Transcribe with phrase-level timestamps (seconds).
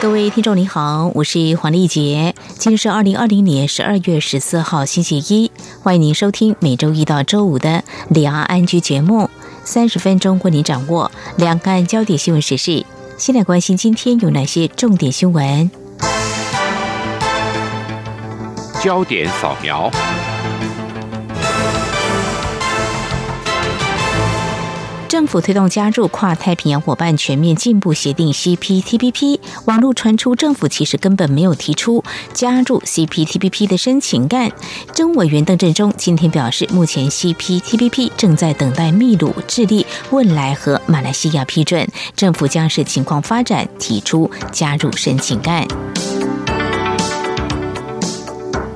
[0.00, 9.28] 各位听众您好，我是黄丽杰，今天是二零二零年十二月十四号星期一，欢迎您收听每周一到周五的两岸安居节目，
[9.62, 12.86] 三十分钟为您掌握两岸焦点新闻时事。
[13.18, 15.70] 先来关心今天有哪些重点新闻？
[18.82, 19.90] 焦点扫描。
[25.20, 32.02] 政府推动加入跨太平洋伙伴全面进步协定 （CPTPP），网络传出政府其实根本没有提出
[32.32, 34.50] 加入 CPTPP 的申请案。
[34.94, 45.68] 政委员邓振中今天表示，目前 CPTPP 正在等待秘鲁、智利、汶莱和马来西亚批准，政府将视情况发展提出加入申请案。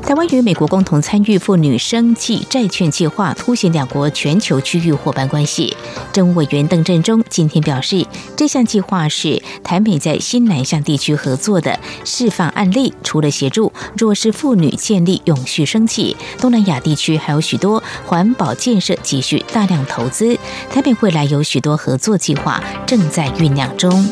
[0.07, 5.75] 台湾与美国共同参与妇女生计债券计划，凸显两国全球区域伙伴关系。
[6.13, 12.93] 政务委员邓振中今天表示，这项计划是台美在新南向地区合作的示范案例。
[13.03, 20.39] 除了协助弱势妇女建立永续生计，东南亚地区还有许多环保建设急需大量投资。
[20.71, 24.07] 台美未来有许多合作计划正在酝酿中。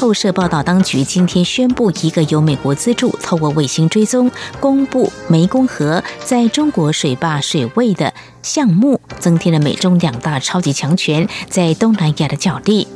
[0.00, 8.10] 透社报道，当局今天宣布，一个由美国资助、透过卫星追踪公布湄公河在中国水坝水位的
[8.42, 12.88] 项目，增添了美中两大超级强权在东南亚的角力。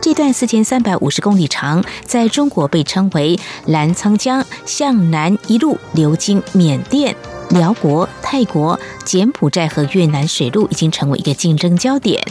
[0.00, 7.16] 这段四千三百五十公里长，在中国被称为澜沧江，向南一路流经缅甸、
[7.50, 12.22] 辽国、泰国、柬埔寨和越南水路，已经成为一个竞争焦点。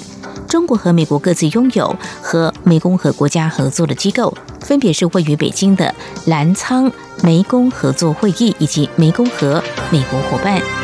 [0.47, 5.93] 中国和美国各自拥有和湄公河国家合作的机构，分别是位于北京的
[6.25, 10.82] 澜沧湄公合作会议以及湄公河美国伙伴。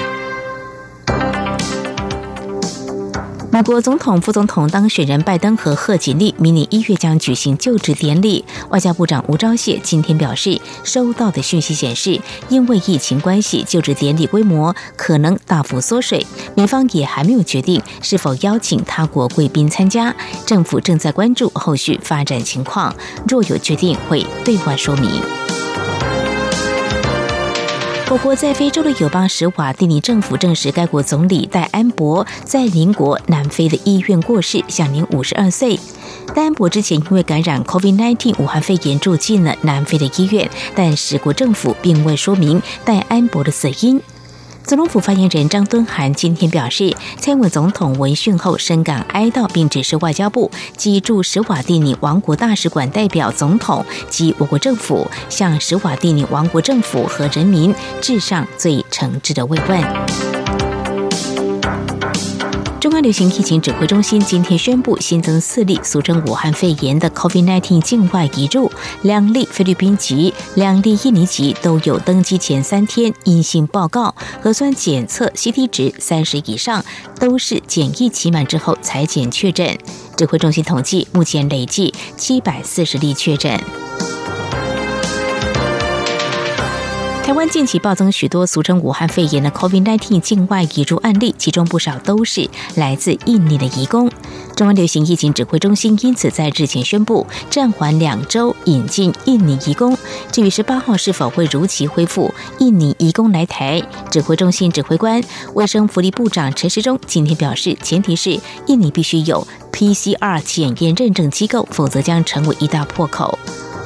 [3.59, 8.45] 美国总统、副总统当选人拜登和贺锦丽明年一月将举行就职典礼。
[8.69, 16.25] 外交部长吴钊燮今天表示，收到的讯息显示，因为疫情关系，就职典礼规模可能大幅缩水。
[16.55, 20.15] 美方也还没有决定是否邀请他国贵宾参加，
[20.45, 22.95] 政府正在关注后续发展情况，
[23.27, 25.48] 若有决定会对外说明。
[28.11, 35.79] 我国在非洲的友邦史瓦蒂尼政府证实，该国总理戴安博在邻国南非的医院过世，享年五十二岁。
[36.33, 44.01] 戴安博之前因为感染 COVID-19 武汉肺炎住进了南非的医院，但十国政府并未说明戴安博的死因。
[44.69, 60.38] 总统府发言人张敦涵今天表示，蔡英文总统闻讯后深感哀悼，并指示外交部及驻史瓦蒂尼王国大使馆代表总统及我国政府，向史瓦蒂尼王国政府和人民致上最诚挚的慰问。
[63.01, 68.69] 流行疫情指挥中心今天宣布新增四例俗称武汉肺炎的 COVID-19 境外移入，
[69.03, 76.83] 两例菲律宾籍，两例印尼籍都有登机前三天阴性报告，核酸检测 CT 值三十以上，
[77.19, 79.77] 都是检疫期满之后采检确诊。
[80.17, 83.57] 指挥中心统计，目前累计七百四十例确诊。
[87.39, 92.45] 湾近期暴增许多俗称武汉肺炎的 COVID-19 境外移入案例，其中不少都是
[92.75, 94.11] 来自印尼的移工。
[94.57, 99.97] 中央流行疫情指挥中心因此在日前宣布暂缓两周引进印尼移工。
[100.33, 105.23] 至于十八号是否会如期恢复印尼移工来台，指挥中心指挥官
[105.53, 113.39] 卫生福利部长陈时中今天表示，前提是印尼必须有 PCR 检验认证机构，否则将成为一大破口。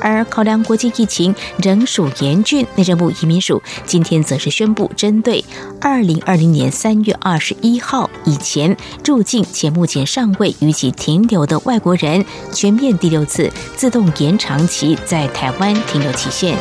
[0.03, 5.43] 而考量国际疫情仍属严峻，内政部移民署今天则是宣布，针对
[5.79, 8.75] 二零二零年三月二十一号以前
[9.05, 16.57] 入境且目前尚未逾期停留的外国人，全面第六次自动延长其在台湾停留期限。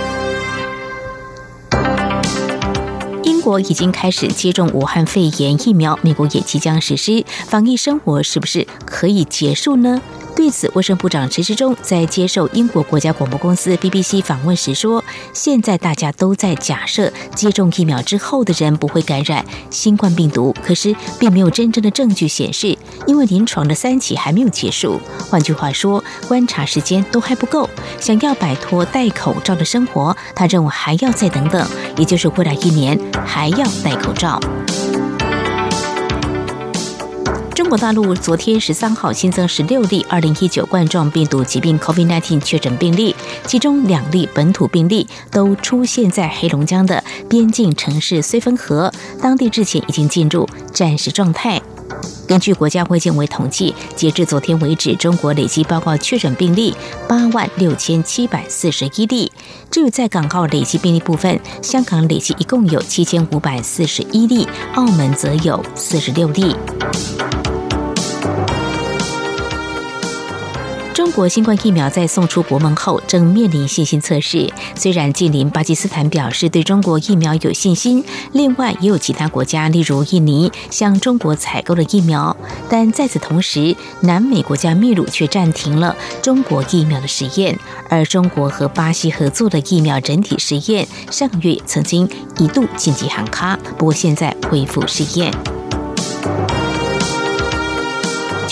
[3.25, 10.01] 英国已经开始接种武汉肺炎疫苗，美国也即将实施，防疫生活是不是可以结束呢？
[10.35, 15.03] 对此，卫生部长陈时中在接受英国国家广播公司 BBC 访问时说
[15.33, 22.77] ：“现在大家都在假设接种疫苗之后的人不会感染新冠病毒，可是并没有真正的证据显示，
[23.07, 25.01] 因为临床的三期还没有结束。
[25.31, 27.69] 换句话说，观察时间都还不够。
[28.01, 31.65] 想要摆脱戴口罩的生活，他认为还要再等等，
[31.97, 34.41] 也就是未来一年还要戴口罩。”
[37.55, 43.15] 中国大陆昨天十三号新增十六例二零一九冠状病毒疾病 （COVID-19） 确诊病例，
[43.47, 48.91] 其中两例本土病例都出现在黑龙江的边境城市绥芬河，
[49.21, 51.61] 当地之前已经进入战时状态。
[52.27, 56.75] 根据国家卫健委统计，截至昨天为止，中国累计报告确诊病例
[57.09, 59.31] 八万六千七百四十一例。
[59.71, 66.57] 至于在港澳累计病例部分，香港累计一共有七千五百四十一例，澳门则有四十六例。
[71.13, 74.51] 国新冠疫苗在送出国门后，正面临信心测试。
[74.75, 82.35] 虽然近邻巴基斯坦表示对中国疫苗有信心，另外也有其他国家，例如印尼，向中国采购了疫苗。
[82.69, 87.59] 但在此同时，南美国家秘鲁却暂停了中国疫苗的实验。
[87.89, 95.33] 而中国和巴西合作的疫苗整体实验，上个月曾经一度紧急喊卡，不过现在恢复试验。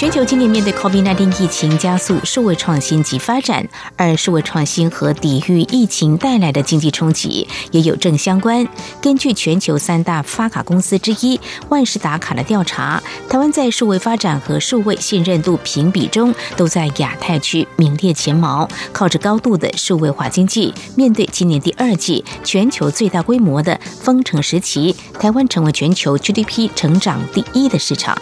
[0.00, 8.67] 全球今年面对 COVID-19 疫情加速数位创新及发展，而数位创新和抵御疫情带来的经济冲击也有正相关。
[9.02, 11.38] 根据全球三大发卡公司之一
[11.69, 18.67] 万事达卡的调查，台湾在数位发展和数位信任度评比中都在亚太区名列前茅。
[18.94, 28.17] 靠着高度的数位化经济，面对今年第二季全球最大规模的封城时期，台湾成为全球 GDP 成长第一的市场。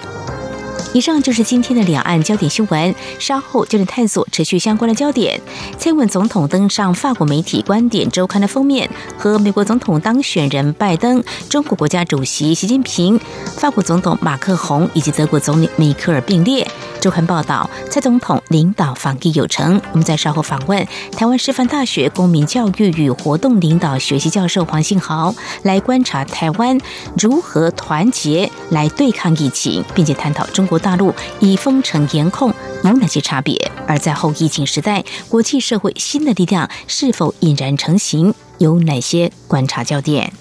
[0.95, 2.95] 以上就是今天的两岸焦点新闻。
[3.19, 5.41] 稍后就能探索持续相关的焦点。
[5.77, 8.89] 蔡文总统登上法国媒体《观点周刊》的封面，
[9.19, 13.21] 和美国总统当选人拜登、中国国家主席习近平、
[13.57, 16.67] 法国总统马克宏以及德国总理梅克尔并列。
[17.01, 19.81] 周刊报道，蔡总统领导防疫有成。
[19.93, 20.85] 我们在稍后访问
[21.17, 25.33] 台湾师范大学公民教育与活动领导学习教授黄信豪，
[25.63, 26.77] 来观察台湾
[27.17, 30.79] 如何团结来对抗疫情，并且探讨中国。
[30.79, 32.55] 大陆以封城严控
[32.85, 33.57] 有哪些差别？
[33.87, 38.33] 而在后疫情时代，国际社会新的力量是否引然成型？
[38.59, 40.33] 有哪些观察焦点？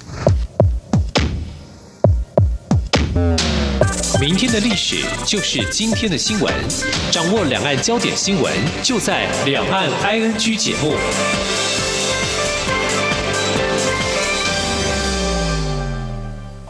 [4.20, 6.54] 明天的历史就是今天的新闻，
[7.12, 8.54] 掌握两岸焦点新闻，
[8.84, 10.94] 就在《两岸 ING》节目。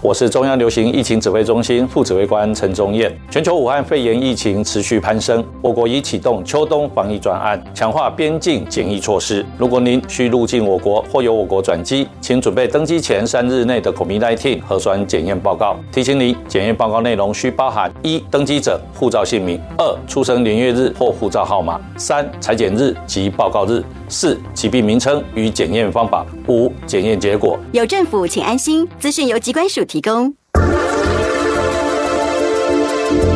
[0.07, 3.13] 我是中央流行疫情指挥中心副指挥官陈宗彦。
[3.29, 9.45] 全球武汉肺炎疫情持续攀升，我国已启动秋冬防疫专案，强化边境检疫措施。
[9.57, 15.75] 如果您需入境我国或由我国转机，请准备登机前三日内的 COVID-19 核酸检验报告。
[15.91, 27.59] 提醒您，检验报告内容需包含：一、登机者护照姓名；二、出生年月日或护照号码；三、采检日及报告日；四、疾病名称与检验方法；五、检验结果。
[27.73, 28.87] 有政府，请安心。
[28.97, 29.96] 资讯由疾管署提。
[29.97, 30.31] 提供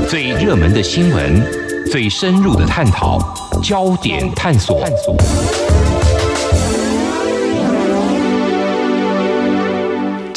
[0.07, 1.43] 最热门的新闻，
[1.89, 3.17] 最深入的探讨，
[3.63, 4.87] 焦点探索。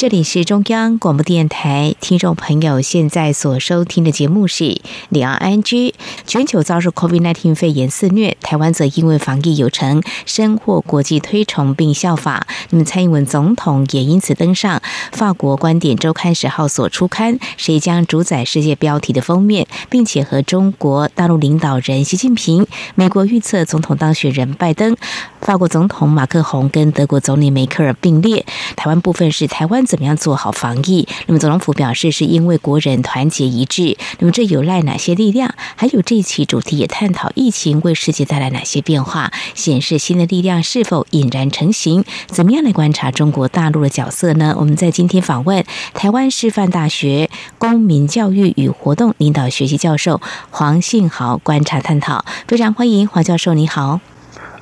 [0.05, 4.79] 这里是中央广播电台，听众朋友现在所收听的节目是
[5.09, 5.95] 两岸 ING。
[6.27, 12.45] 全球遭受 COVID-19 肺炎肆虐，台湾则因为防疫有成，深获国际推崇并效法。
[12.69, 14.79] 那么，蔡英文总统也因此登上
[15.11, 24.95] 法国《观点周刊》十号所出刊，谁将主宰世界标题的封面，并且和中国大陆领导人习近平、美国预测总统当选人拜登、
[25.41, 28.45] 法国总统马克宏跟德国总理梅克尔并列。
[28.75, 29.83] 台湾部分是台湾。
[29.95, 31.07] 怎么样做好防疫？
[31.25, 33.97] 那么总统府表示，是因为国人团结一致。
[34.19, 35.55] 那么这有赖哪些力量？
[35.77, 42.03] 还有这一期主题也探讨疫情为世界带来哪些变化，显示新的力量是否引然成型？
[42.27, 44.53] 怎么样来观察中国大陆的角色呢？
[44.59, 54.01] 我们在今天访问台湾师范大学公民教育与活动领导学习教授黄信豪观察探讨，非常欢迎黄教授，你好。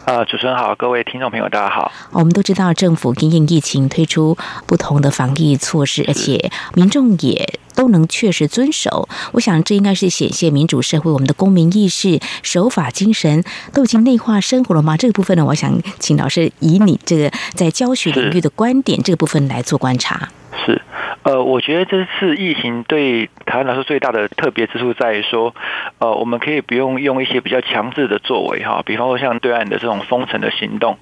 [0.05, 1.89] 呃，主持人好，各位听众朋友，大家好。
[2.11, 9.07] 我们都知道，政府因应疫情推出不同的防疫措施，而且民众也都能确实遵守。
[9.31, 14.97] 我想，这应该是显现民主社会我们的公民意识、守法精神都已经内化生活了吗？
[14.97, 20.27] 这个部分呢，我想请老师以你这个在教学领域的观点，这个部分来做观察。
[20.65, 20.81] 是。
[21.23, 25.55] 呃，我觉得这次疫情对台湾来说最大的特别之处在于说，
[25.99, 30.97] 呃，我们可以不用用一些比较强制的作为哈，比方说像对岸的这种封城的行动，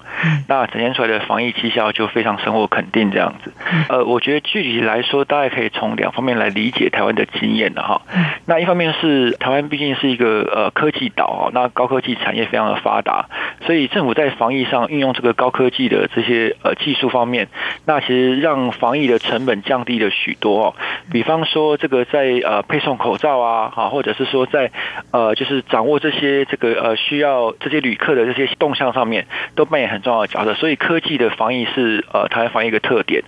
[0.48, 3.52] 那展现出来的防疫绩效就非常深获肯定这样子。
[3.88, 8.02] 呃，我觉得具体来说，大家可以从两方面来理解台湾的经验的哈。
[8.46, 13.26] 那一方面是台湾毕竟是一个呃科技岛啊，那高科技产业非常的发达，
[13.66, 17.48] 所以政府在防疫上运用这个高科技的这些呃技术方面，
[17.86, 20.08] 那其实让防疫的成成本降低了。
[20.12, 20.74] 许多哦，
[21.10, 24.70] 比方说这个在呃配送口罩啊，哈，或者是说在
[25.10, 30.54] 呃就是掌握这些这个呃需要这些旅客的这些动向上面，都扮演很重要的角色。
[30.54, 33.24] 所以科技的防疫是呃台湾防疫一个特点。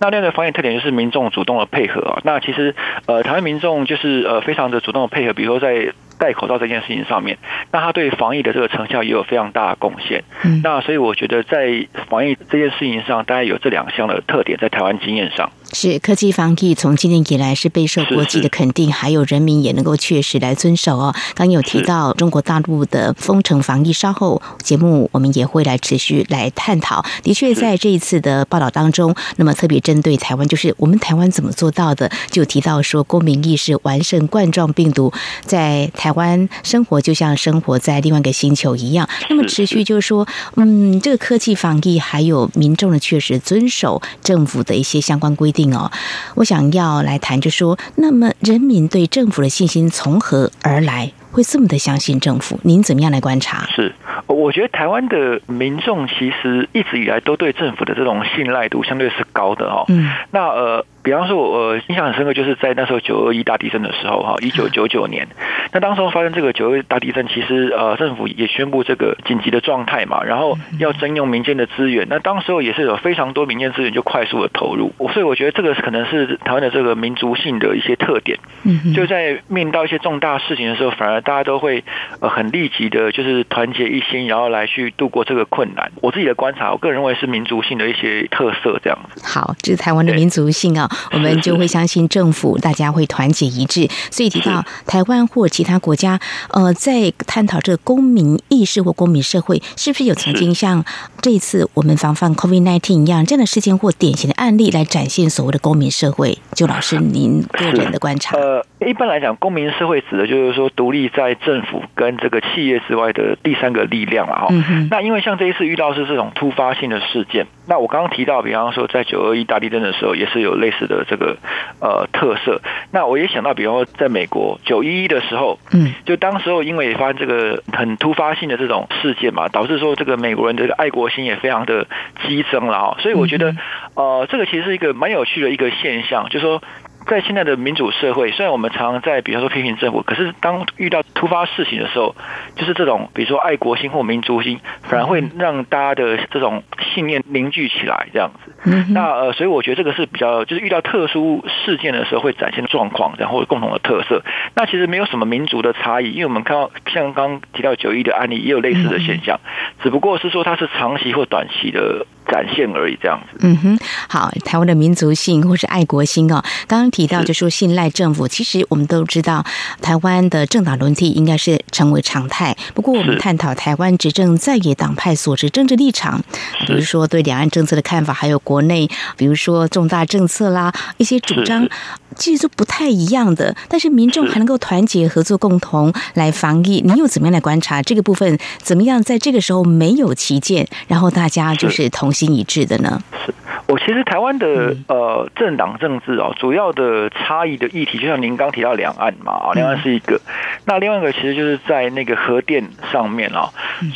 [0.00, 2.18] 那另外一个防疫特点就是民众主动的配合啊。
[2.24, 2.74] 那其实
[3.06, 5.92] 呃台湾民众就是呃非常的主动的配合，比如说在。
[6.22, 7.36] 戴口罩这件事情上面，
[7.72, 10.22] 那他对防疫的这个成效也有非常大的贡献。
[10.44, 21.12] 嗯，那所以我觉得在防疫这件事情上，大概有这两项的特点，在台湾经验上是科技防疫从今年以来是备受国际的肯定，是是还有人民也能够确实来遵守哦。
[21.34, 27.04] 刚有提到中国大陆的封城防疫，稍后节目我们也会来持续来探讨。
[27.24, 36.11] 的确，在这一次的报道当中，那么特别针对台湾，就是我们台湾怎么做到的，就提到说公民意识完胜冠状病毒，在台。
[36.12, 45.90] 台湾生活就像生活在另外一个星球一样，那么持续就是说，嗯，这个科技防疫还有民众的确实遵守政府的一些相关规定哦。
[46.34, 52.60] 我想要来谈，就说，那么人民对政府的信心从何而来，会这么的相信政府？
[52.62, 53.66] 您怎么样来观察？
[53.74, 53.92] 是，
[54.26, 59.84] 我觉得台湾的民众其实一直以来都对政府的这种信赖度相对是高的哦。
[59.88, 60.84] 嗯，那呃。
[61.04, 65.26] 比方说，我印象很深刻，就是在那时候九二一大地震的时候，哈，一九九九年，
[65.72, 81.82] 那当时候发生这个九二大地震，其实呃，政府也宣布这个紧急的状态嘛，然后要征用民间的资源，那当时候也是有非常多民间资源就快速的投入，所以我觉得这个可能是台湾的这个民族性的一些特点，嗯就在面临到一些重大事情的时候，反而大家都会
[82.20, 85.90] 呃很立即的，就是团结一心，然后来去度过这个困难。
[86.00, 89.22] 我自己的观察，我个人认为是民族性的一些特色这样子。
[89.24, 90.88] 好，这是台湾的民族性啊。
[91.12, 93.88] 我们就会相信政府，大家会团结一致。
[94.10, 96.18] 所以提到台湾或其他国家，
[96.50, 100.84] 呃，在探讨这个公民意识或公民社会，是不是有曾经像
[101.20, 106.38] 这一次我们防范 COVID-19 一样这样的事件或典型的案例来展现所谓的公民社会？
[106.54, 108.36] 就老师您个人的观察。
[108.36, 114.48] 呃，一般来讲，公民社会指的就是说独立在政府跟这个企业之外的第三个力量了哈。
[114.90, 121.36] 那因为像这一次遇到是这种突发性的事件，那我刚刚提到，比方说在九二一大地震的时候，也是有类似的这个。
[121.80, 122.60] 呃，特色。
[122.92, 131.88] 那我也想到，比方说，在美国九一一的时候，嗯，就当时候因为发生这个很突发性的这种事件嘛，导致说这个美国人的这个爱国心也非常的
[132.24, 132.96] 激增了啊。
[133.00, 133.56] 所以我觉得，
[133.96, 136.62] 呃，这个其实是一个蛮有趣的一个现象，就是说。
[137.06, 142.14] 在现在的民主社会，虽然我们常常在比方说批评政府，可是当遇到突发事情的时候，
[142.56, 146.62] 就是这种比如说爱国心或民族心，反而会让大家的这种
[146.94, 148.52] 信念凝聚起来，这样子。
[148.92, 154.22] 那呃，所以我觉得这个是比较，就是遇到特殊事件的时候会展现的状况，然后共同的特色。
[154.54, 159.40] 那其实没有什么民族的差异，因为我们看到像刚刚提到九一的案例，也有类似的现象，
[159.82, 162.06] 只不过是说它是长期或短期的。
[162.30, 163.38] 展现而已，这样子。
[163.40, 169.44] 嗯哼，好，台湾的民族性或是爱国心哦，刚刚提到就说信赖政府，其实我们都知道，
[169.80, 172.56] 台湾的政党轮替应该是成为常态。
[172.74, 176.22] 不过，我们探讨台湾执政在野党派所持政治立场，
[176.66, 181.68] 比如说对两岸政策的看法，还有国内，比如说重大政策啦，一些主张。
[182.14, 186.82] 其实都不太一样的，但是民众还能够团结合作，共同来防疫。
[186.84, 188.38] 你又怎么样来观察这个部分？
[188.62, 193.00] 怎么样在这个时候没有旗舰，然后大家就是同心一致的呢？
[193.24, 193.34] 是。
[193.68, 200.20] 我其实台湾的呃政党政治哦，主要的差异的议题，就像您刚提到两岸嘛啊，两岸是一个。
[200.66, 203.48] 那另外一个其实就是在那个核电上面啊。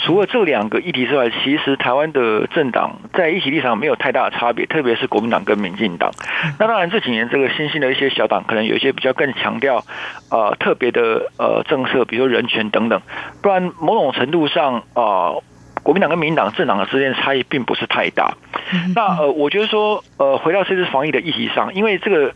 [0.02, 6.10] 除了这两个议题之外，其实台湾的政党在议题立场没有太大的差别，特别是国民党跟民进党。
[6.58, 9.84] 那当然这几年这个新兴的一些小党，可能有一些比较更强调
[10.30, 13.02] 呃特别的呃政策，比如说人权等等。
[13.42, 15.02] 不然某种程度上啊。
[15.34, 15.42] 呃
[15.86, 18.34] 国民党跟民进党政党的之间差异并不是太大。
[18.96, 22.34] 那呃，我觉得说呃，回到这次防疫的议题上，因为这个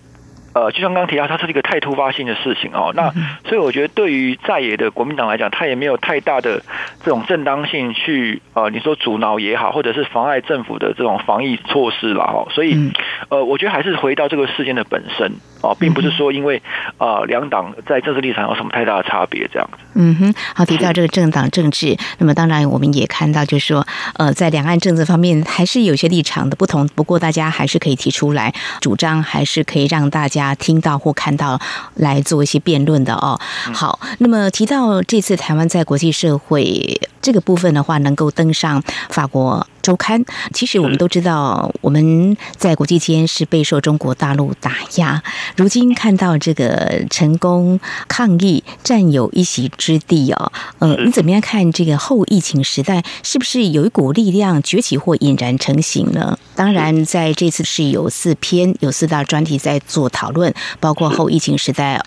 [0.54, 2.92] 呃，就像刚刚提到，它是一个太突发性的事情哦。
[2.94, 3.12] 那
[3.44, 6.62] 所以我觉得，对于在野的国民党来讲，它也没有太大的
[7.02, 12.46] 这种正当性去呃，你说阻挠也好，或者是妨碍政府的这种防疫措施了哈。
[12.50, 12.92] 所以
[13.30, 15.32] 呃，我觉得还是回到这个事件的本身。
[15.60, 16.62] 哦，并不是说因为
[16.98, 19.78] 啊两党在政治立场有什么太大的差别这样子。
[19.94, 31.60] 嗯哼，好，提到这个政党政治，那么当然我们也看到，就是说，呃，在两岸政治方面还是有些立场的不同，不过大家还是可以提出来主张，还是可以让大家听到或看到
[31.96, 33.38] 来做一些辩论的哦。
[33.72, 37.00] 好，那么提到这次台湾在国际社会。
[37.22, 45.22] 这个部分的话，能够登上法国周刊，其实我们都知道，我们在国际间是备受中国大陆打压。
[45.56, 56.38] 如今看到这个成功抗疫，占有一席之地哦，呃，你怎么样看这个后疫情时代，是不是有一股力量崛起或引燃成型呢？
[56.54, 62.02] 当然，在这次是有四篇、有四大专题在做讨论，包括后疫情时代。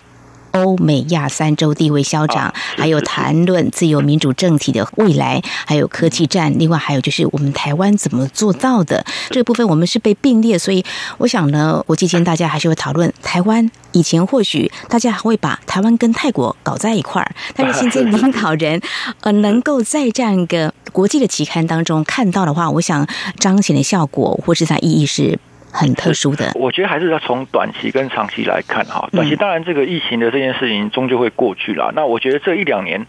[0.54, 10.84] 欧美亚三洲地位消长，还有谈论自由民主政体的未来，还有科技战，另外还有就是我们台湾怎么做到的这个部分，我们是被并列，所以
[11.18, 13.70] 我想呢，国际间大家还是会讨论台湾。
[13.92, 18.80] 以前或许大家还会把台湾跟泰国搞在一块儿， 但是现在领导人
[19.22, 23.06] 呃能够在这样一个国际的期刊当中看到的话，我想
[23.38, 25.38] 彰显的效果或是它意义是。
[25.74, 29.08] 很特殊的，我觉得还是要从短期跟长期来看哈。
[29.10, 31.92] 短期当然这个疫情的这件事情终究会过去了。
[31.96, 33.04] 那我觉得这一两年，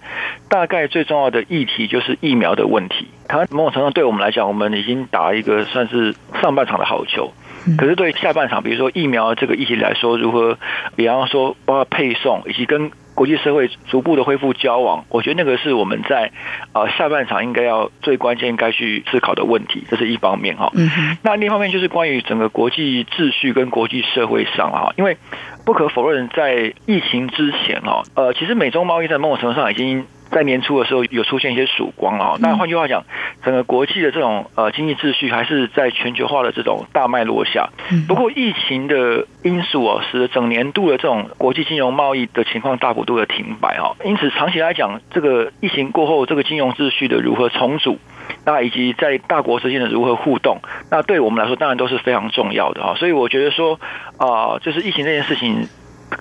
[0.49, 3.07] 大概最重要的议题就是疫苗的问题。
[3.27, 7.31] 它某种程度对我们来讲，我们已经打一个算是上半场的好球。
[7.77, 10.57] 可是对下半场，比如说疫苗这个议题来说，如何，
[10.95, 12.91] 比方说包括配送以及跟。
[13.15, 16.31] 国际社会逐步的恢复交往，我觉得那个是我们在
[16.73, 20.69] 呃下半场应该要最关键应该去思考的问题，这是一方面哈。
[20.75, 21.17] 嗯哼。
[21.23, 25.17] 那另一方面就是关于整个国际秩序跟国际社会上哈，因为
[25.65, 30.05] 不可否认，在疫情之前哈，呃，其实美中贸易在某种程度上已经。
[30.31, 33.03] 在年初的时候有出现一些曙光啊，那换句话讲，
[33.43, 37.69] 整个国际的这种呃经济秩序还是在全球化的这种大脉络下。
[38.07, 43.95] 不过疫情的因素啊，使得整年度的这种国际金融贸易的情况大幅度的停摆啊。
[44.03, 47.97] 因此长期来讲，这个疫情过后这个金融秩序的如何重组，
[48.45, 50.59] 那以及在大国之间的如何互动，
[50.91, 52.95] 那对我们来说当然都是非常重要的啊。
[52.97, 53.79] 所以我觉得说
[54.17, 55.67] 啊，就是疫情这件事情。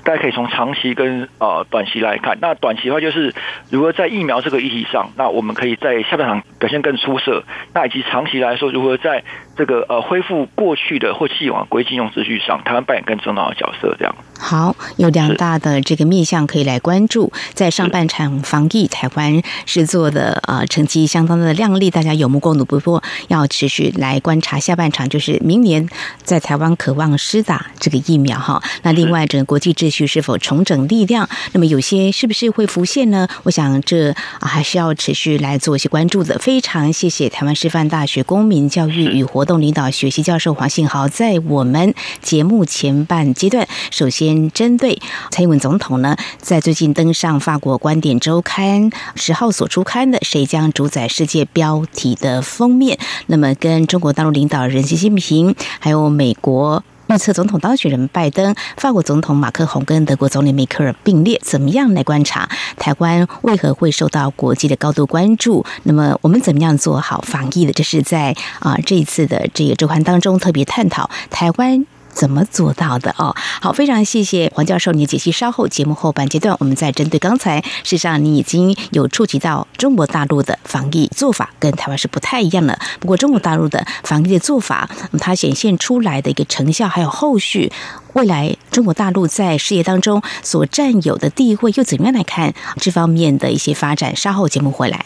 [0.03, 3.35] 大家可以从长期跟呃短期来看，那短期的话就是
[3.71, 9.23] 如何在疫苗这个议题上，那我们可以在下半场表现更出色，那以及长期来说如何在。
[9.57, 13.95] 这个呃，恢复过去的或既往国际金融秩序上，台湾扮演更重要的角色。
[13.99, 17.33] 这样好，有两大的这个面向可以来关注。
[17.55, 22.65] 在上半场防疫，台湾是做的呃成绩相当的亮丽，大家有目共睹。
[22.65, 25.89] 不过要持续来观察下半场，就是明年
[26.25, 28.61] 在台湾渴望施打这个疫苗哈。
[28.83, 31.29] 那另外，整个国际秩序是否重整力量？
[31.53, 33.29] 那么有些是不是会浮现呢？
[33.45, 36.37] 我想这啊还是要持续来做一些关注的。
[36.40, 39.43] 非常谢谢台湾师范大学公民教育与活。
[39.44, 44.98] 活动领导学习教授黄信豪在我们节目前半阶段，首先针对
[45.30, 56.83] 蔡英文总统呢，在最近登上法国观点周刊十号所出刊的“谁将主宰世界”标题的封面，那么跟中国大陆领导人习近平，还有美国。
[57.09, 65.64] 预测总统当选人拜登、法国总统马克宏跟德国总理梅克尔并列，怎么样来观察台湾为何会受到国际的高度关注？
[65.85, 67.73] 那么我们怎么样做好防疫的？
[67.73, 71.87] 这是在啊这一次的这个周刊当中特别探讨台湾。
[72.14, 73.35] 怎么做到的哦？
[73.61, 75.33] 好，非常谢谢黄教授你的解析。
[75.33, 82.79] 稍后节目后半阶段，我们再针对刚才，事实上你已经有触及到中国大陆的防疫做法跟台湾是不太一样的。
[83.00, 87.72] 不过中国大陆的防疫的做法，它显现出来的一个成效，还有后续
[88.12, 94.14] 未来中国大陆在事业当中所占有的地位，又怎么样来看这方面的一些发展？
[94.14, 95.05] 稍后节目回来。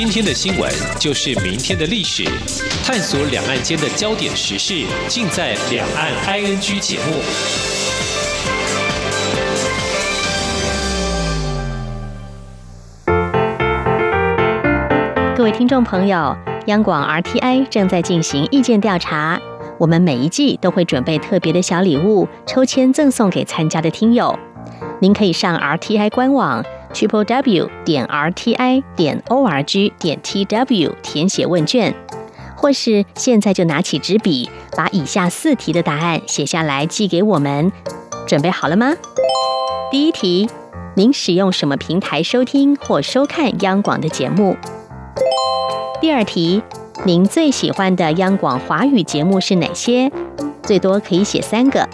[0.00, 2.22] 今天的新闻就是明天的历史，
[2.84, 7.14] 探索两岸间的焦点时事，尽在《两岸 ING》节目。
[15.36, 19.40] 各位听众朋友，央广 RTI 正在进行意见调查，
[19.78, 24.38] 我们每一季都会准备特别的小礼物，抽签赠送给参加的听友。
[25.00, 26.64] 您可以上 RTI 官网。
[26.92, 31.94] Triple W 点 R T I 点 O R G 点 T W 填写问卷，
[32.56, 37.70] 或是现在就拿起纸笔，把以下四题的答案写下来寄给我们。
[38.26, 38.94] 准备好了吗？
[39.90, 40.48] 第一题，
[40.94, 44.56] 您使用什么平台收听或收看央广的节目？
[46.00, 46.62] 第二题，
[47.04, 50.10] 您最喜欢的央广华语节目是哪些？
[50.62, 51.88] 最多可以写三个。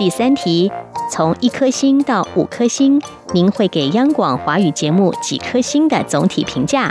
[0.00, 0.72] 第三题。
[1.10, 3.02] 从一颗星到五颗星，
[3.34, 6.90] 您会给央广华语节目几颗星的总体评价？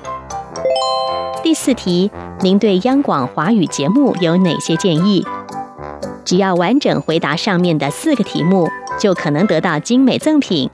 [1.42, 5.26] 第四题，您对央广华语节目有哪些建议？
[6.24, 8.70] 只要完整回答上面的四个题目，
[9.00, 10.70] 就可能得到精美赠品。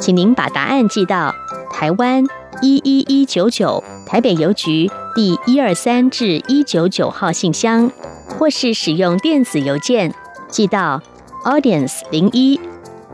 [0.00, 1.32] 请您把答案寄到
[1.70, 2.24] 台湾
[2.60, 7.88] 一一一九九台北邮局第一二三至一九九号信箱，
[8.36, 10.12] 或是使用电子邮件
[10.48, 11.00] 寄到
[11.48, 12.60] audience 零一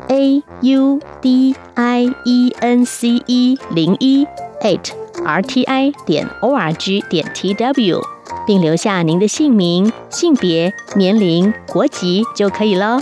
[0.08, 4.26] a u d i e n c e 零一
[4.60, 4.90] at
[5.24, 8.02] r t i 点 o r g 点 t w，
[8.44, 12.98] 并留下您的姓名、性别、年龄、国籍就可以喽。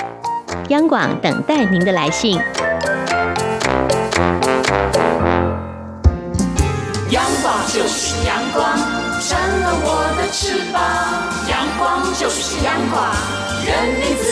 [0.68, 2.38] 央广等待您的来信。
[7.08, 8.76] 阳光就是阳光，
[9.18, 10.82] 成了我的翅膀。
[11.48, 13.02] 阳光就是阳光，
[13.64, 14.31] 任你自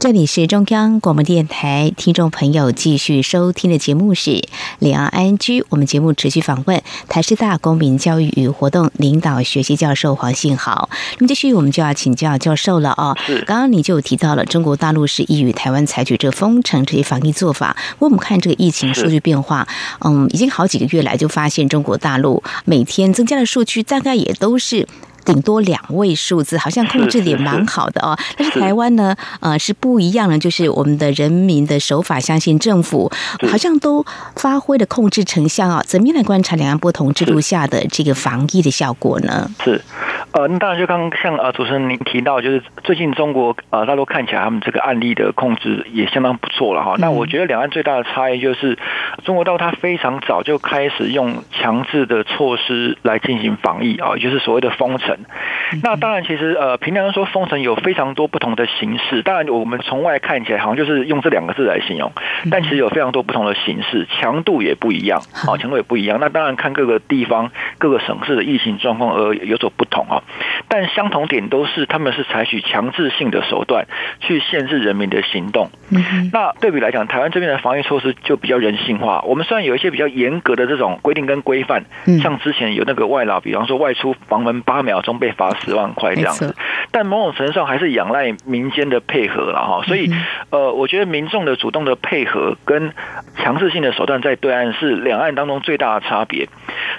[0.00, 4.42] 这里是中央广播电台，听众朋友继续收听的节目是
[4.78, 5.62] 两岸 I N G。
[5.68, 10.88] 我们节目持续访问台师大公民教育与活动领导学系教授黄信豪。
[11.18, 13.14] 那么继续，我们就要请教教授了哦。
[13.26, 17.76] 是，刚刚你就提到了中国大陆是依与台湾采取这封城这些防疫做法。
[17.98, 24.88] 我们看这个疫情数据变化，嗯，已经好几个月来就发现中国大陆每天增加的数据大概也都是。
[25.32, 28.18] 顶多两位数字，好像控制的也蛮好的哦。
[28.36, 33.10] 但是台湾呢，呃，是不一样的，就是我们的人民的手法，相信政府，
[33.48, 35.82] 好像都发挥了控制成效啊。
[35.86, 39.48] 怎么样来观察两岸不同制度下的这个防疫的效果呢？
[39.62, 39.80] 是，
[40.32, 46.96] 呃，那当然就刚刚像呃主持人您提到，就是最近中国呃大陆看起来他们这个案例的控制也相当不错了哈。
[46.98, 48.76] 那我觉得两岸最大的差异就是，
[49.24, 55.16] 中国大陆它非常早就开始用强制的措施来进行防疫啊，也就是所谓的封城。
[55.82, 59.22] 那当然，其实呃，平常说封城有非常多不同的形式。
[59.22, 62.12] 当然，我们从外看起来好像就是用这两个字来形容，
[62.50, 66.18] 但其实有非常多不同的形式，强度也不一样，啊，强度也不一样。
[66.20, 70.22] 那当然看各个地方、各个省市的疫情状况而有所不同啊。
[70.68, 73.86] 但相同点都是，他们是采取强制性的手段
[74.20, 75.70] 去限制人民的行动。
[76.32, 79.22] 那对比来讲，台湾这边的防疫措施就比较人性化。
[79.22, 81.84] 我们虽然有一些比较严格的这种规定跟规范，
[82.22, 85.20] 像之前有那个外劳，比方说外出房门八秒钟。
[85.20, 86.56] 被罚十万块这样子，
[86.90, 89.82] 但某种程度上还是仰赖民间的配合了哈。
[89.86, 90.10] 所以，
[90.48, 92.94] 呃，我觉得民众的主动的配合跟
[93.36, 96.48] 强制性的手段在对岸是两岸当中最大的差别。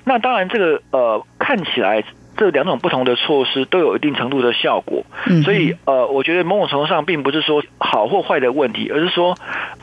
[0.04, 2.04] 那当然，这个呃看起来
[2.38, 5.04] 这两种不同的措施都有一定程度的效果。
[5.44, 9.36] 所以，呃，我觉得某种程度上并不是说好或坏的问题，而是说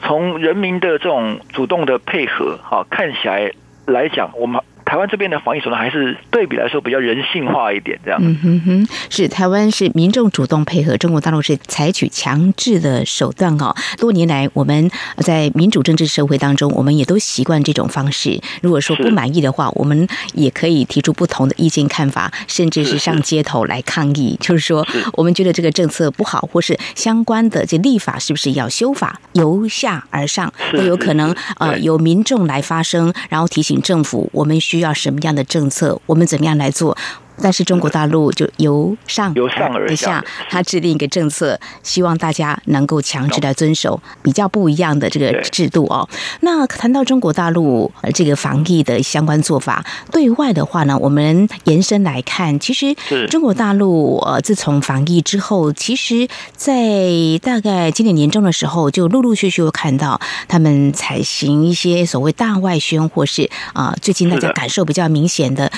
[0.02, 3.50] 从人民的这种主动的配合，哈，看起来
[3.86, 4.62] 来讲，我们。
[4.88, 8.18] 台湾这边的防疫手段还是对比来说比较人性化一点，这样。
[8.22, 13.76] 嗯哼哼，是台湾是民众主动配合，中国大陆是采取强制的手段哦。
[13.98, 18.40] 多年来，我们在民主政治社会当中，我们也都习惯这种方式。
[18.62, 24.38] 如果说不满意的话，我们也可以提出不同的意见看法，甚至是上街头来抗议。
[24.40, 31.36] 就是说，我们觉得这个政策不好，或是相关的这立法是不是要修法，由下而上都有可能。
[31.58, 34.77] 呃，由民众来发声，然后提醒政府，我们需。
[34.78, 36.00] 需要什么样的政策？
[36.06, 36.96] 我们怎么样来做？
[37.40, 46.08] 但是中国大陆就由上由上而下，他制定一个政策，希望大家能够强制来遵守，比较不一样的这个制度哦。
[46.40, 52.94] 那谈到中国大陆这个防疫的相关做法，对外的话呢，我们延伸来看，其实
[53.28, 57.10] 中国大陆呃，自从防疫之后，其实，在
[57.42, 65.70] 大概今年年中的时候，就陆陆续续看到他们采行一些所谓大外宣，或是啊、呃，最近大家感受比较明显的。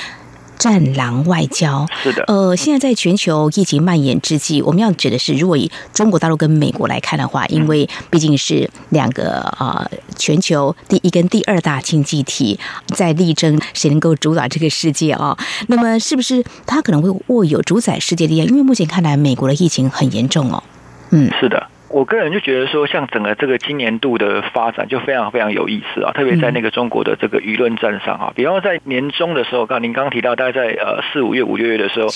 [0.60, 15.38] 战狼外交是的，呃，现在在全球疫情蔓延之际，我们要指的是，如果以中国大陆跟美国来看的话，因为毕竟是两个啊、呃，全球第一跟第二大经济体，在力争谁能够主导这个世界啊、哦？
[15.68, 18.48] 那么，是不是他可能会握有主宰世界的力量？
[18.48, 20.62] 因为目前看来，美国的疫情很严重哦。
[21.08, 21.66] 嗯，是的。
[21.90, 32.08] 我个人就觉得说，像整个这个今年度的发展就非常非常有意思啊，特别在那个中国的这个舆论战上啊，比方说在年终的时候，刚您刚刚提到，大概在呃四五月、五六月的时候，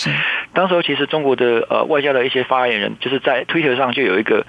[0.53, 4.47] 当时候其实中国的呃外交的一些发言人，就是在推特上就有一个。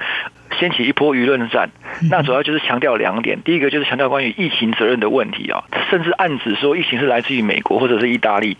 [0.59, 1.69] 掀起一波舆论战，
[2.09, 3.41] 那主要就是强调两点。
[3.43, 8.57] 第一个就是强调关于疫情责任的问题啊，甚至暗指说疫情是来自于美国或者是意大利。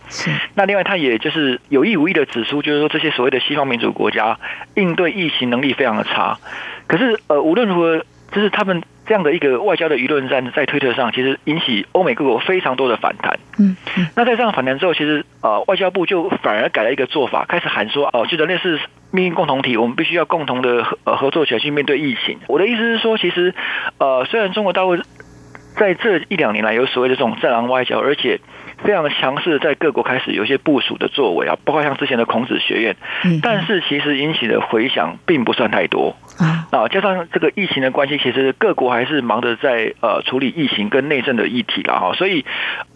[0.56, 4.38] 那另外，他也就是有意无意的指出，就是说这些所谓的西方民主国家
[4.76, 6.38] 应对疫情能力非常的差。
[6.88, 8.06] 可是，呃，无论如何。
[8.36, 13.40] 就是他们这样的一个外交的舆论战在推特上，其实引起欧美各国非常多的反弹。
[13.58, 18.78] 嗯，嗯，那在这样反弹之后，其实呃，外交部就反而改了一个做法，开始喊说，哦、呃，就人类是
[19.12, 22.40] 命运共同体，我们必须要共同的合呃合作起来去面对疫情。
[22.48, 23.56] 我的意思是说，其实
[24.00, 24.98] 呃，虽然中国大陆
[25.78, 28.42] 在这一两年来有所谓的这种战狼外交，而且
[28.84, 36.68] 非常的强势，在各国开始有一些部署的作为啊，包括像之前的孔子学院，嗯，但是其实引起的回响并不算太多啊。
[36.72, 42.14] 那，加上这个疫情的关系，其实各国还是忙着在呃处理疫情跟内政的议题了哈。
[42.14, 42.46] 所以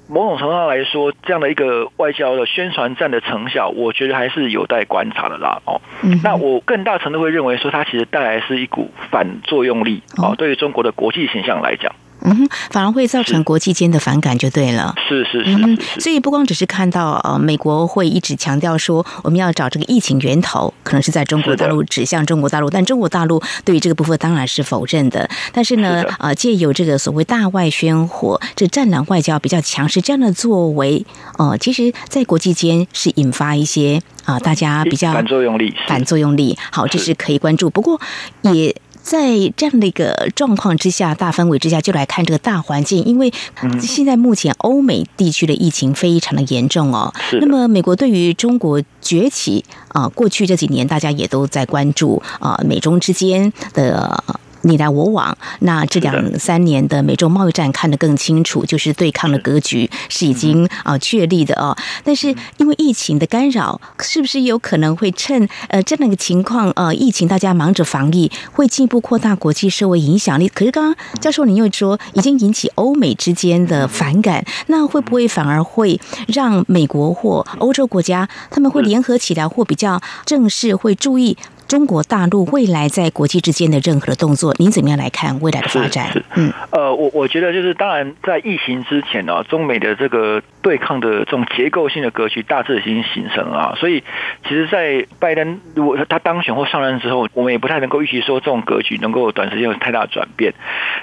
[0.08, 5.62] 某种程度上来说，这样的一个外交的宣传战的成效，我觉得还是有待观察的啦。
[5.66, 5.82] 哦，
[6.24, 11.94] 那我更大程度会认为说，它其实带来是一股反作用力啊，对于中国的国际形象来讲。
[12.22, 14.94] 嗯哼，反而会造成国际间的反感，就对了。
[15.08, 25.30] 是是是，嗯，所以不光只是看到呃，美国会一直强调说我们要找这个疫情源头，可能是在中国大陆，指向中国大陆，但中国大陆对于这个部分当然是否认的。
[25.54, 31.06] 但是呢，呃，借由这个所谓大外宣火这战狼外交比较强势这样的作为，
[31.38, 36.58] 呃，其实在国际间是引发一些啊，呃，大家比较反作用力，反作用力。
[36.72, 37.70] 好，这是可以关注。
[37.70, 38.00] 不过
[38.42, 38.76] 也。
[39.02, 43.04] 在这样的一个状况之下，大氛围之下，就来看这个大环境。
[43.04, 43.34] 因为
[43.82, 47.14] 现在目前欧美地区的疫情非常的严重哦。
[47.42, 54.24] 那么，美国对于中国崛起啊，过去这几年大家也都在关注啊，美中之间的。
[54.62, 61.76] 你来我往，那这两三年的美洲贸易战看得更清楚，就是对抗的格局是已经啊确立的哦。
[62.04, 70.48] 但是因为疫情的干扰，是不是有可能会趁呃这样的一个情况呃疫情大家忙着防疫，会进一步扩大国际社会影响力？
[70.50, 81.38] 可是刚刚教授您又说已经引起欧美之间的反感，那会不会反而会让美国或欧洲国家他们会联合起来，或比较正式会注意？
[81.70, 86.08] 中国大陆未来在国际之间的任何的动作，您怎么样来看未来的发展？
[86.36, 93.76] 嗯，呃，我我觉得就是，当然在疫情之前呢，中美的这个对抗的这种结构性的格局大致已经形成了。
[93.78, 94.04] 所以，
[94.48, 100.56] 其实，在拜登如果他当选或上任之后，我们也不太能够预期说这种格局能够短时间有太大的转变。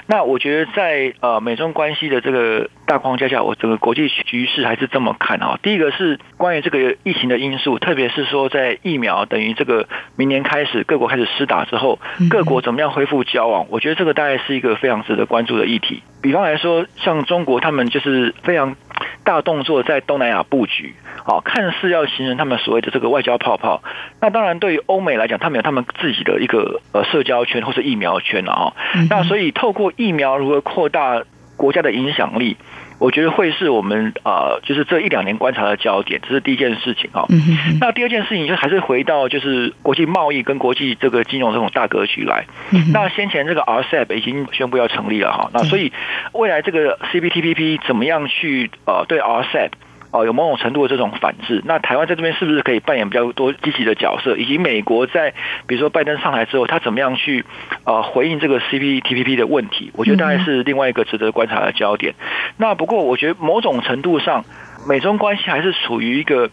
[0.07, 5.57] 那我觉得在呃美中关系的这个大框架下，我整个国际局势还是这么看啊。
[5.63, 10.56] 第一个是关于这个疫情的因素，特别是说在疫苗等于这个明年开。
[10.57, 11.99] 开始各国开始施打之后，
[12.31, 13.67] 各国怎么样恢复交往？
[13.69, 16.01] 我觉得这个大概是一个非常值得关注的议题。
[16.19, 18.75] 比方来说，像中国，他们就是非常
[19.23, 23.83] 大动作在东南亚布局，好，看似要形成他们所谓的这个外交泡泡。
[24.19, 28.73] 那当然，对于欧美来讲，他们有他们自己的一个呃社交圈或是疫苗圈了哈。
[29.11, 31.21] 那所以透过疫苗如何扩大
[31.55, 32.57] 国家的影响力？
[32.99, 37.25] 我觉得会是我们啊、呃，就是这一两年观察的焦点，这是第一件事情啊。
[37.29, 42.45] 嗯、那第二件事情就还是回到就是国际贸易跟国际这个金融这种大格局来。
[42.71, 45.91] 嗯、那先前这个 RCEP 已经宣布要成立了哈，那所以
[46.33, 49.69] 未来这个 CPTPP 怎么样去呃对 RCEP？
[50.11, 54.37] 哦，有某种程度的这种反制，那台湾在这边是不是可以扮演比较多积极的角色？
[54.37, 55.33] 以及美国在
[55.67, 57.43] 比如说拜登上台之后，他怎么样去
[57.83, 59.91] 呃回应这个 CPTPP 的问题？
[59.95, 62.15] 我觉得大概是另外一个值得观察的焦点。
[62.55, 64.45] 那不过我觉得某种程度上，
[64.87, 66.49] 美中关系还是处于一个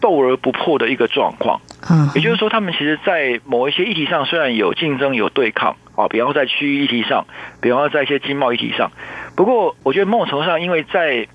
[0.00, 1.60] 斗而不破的一个状况。
[1.88, 7.26] 嗯，也就是说，他们其实，在某一些议题上虽然有竞争、有对抗啊，比方说在区域议题上，
[7.62, 8.90] 比方说在一些经贸议题上，
[9.36, 11.28] 不过我觉得某种程度上，因为在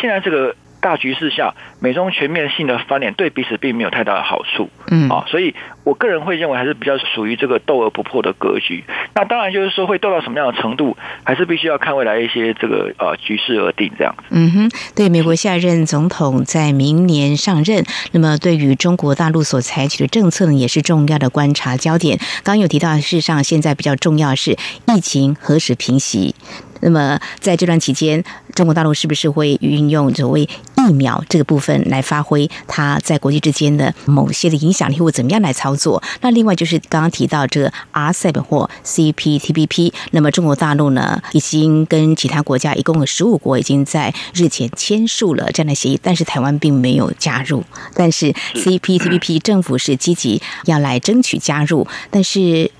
[0.00, 0.54] 现在这个。
[0.80, 8.84] 大局势下，美中全面性的翻脸对彼此并没有太大的好处，嗯啊，所以我个人会认为还是比较属于这个斗而不破的格局。
[9.14, 14.24] 那当然就是说会斗到什么样的程度，还是必须要看未来一些这个呃局势而定这样子。
[14.30, 22.16] 嗯哼，对，美国下任总统在明年上任，那么对于中国大陆所采取的政策呢，也是重要的观察焦点。
[22.44, 24.52] 刚刚有提到，事实上现在比较重要的是
[24.86, 26.34] 疫情何时平息。
[26.80, 28.22] 那么在这段期间，
[28.54, 36.02] 中国大陆是不是会运用所谓疫苗这个部分来发挥它在国际之间的某些的影响力，或怎么样来操作？
[36.20, 47.64] 那另外就是刚刚提到这个 RCEP 或 CPTPP，那么中国大陆呢，已经跟其他国家一共有十五国已经在日前签署了这样的协议，但是台湾并没有加入。
[47.94, 52.70] 但是 CPTPP 政府是积极要来争取加入，但是。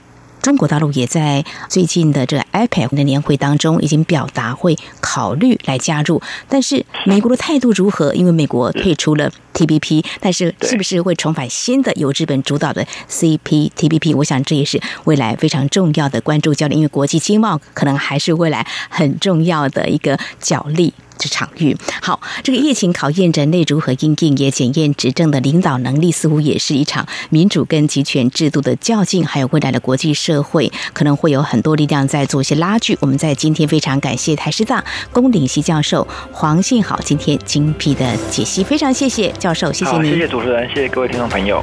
[0.48, 8.14] 中国大陆也在最近的这个 APEC 的年会当中已经表达会考虑来加入，但是美国的态度如何？
[8.14, 14.16] 因为美国退出了 TPP，但是是不是会重返新的由日本主导的 CPTPP？
[14.16, 20.94] 我想这也是未来非常重要的关注焦点，因为国际经贸可能还是未来很重要的一个角力。
[21.18, 21.76] 这场域。
[22.00, 29.26] 好，这个疫情考验人类如何因应，也检验执政的领导能力，似乎也是一场民主跟集权制度的较劲。
[29.26, 32.96] 还有未来的国际社会，可能会有很多力量在做一些拉锯。
[33.00, 41.62] 我们在今天非常感谢台师大公领系教授黄信好今天精辟的解析，非常谢谢教授，谢谢您，谢谢主持人，谢谢各位听众朋友。